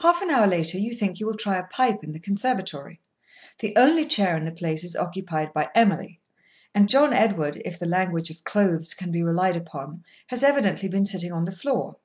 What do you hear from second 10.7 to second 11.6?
been sitting on the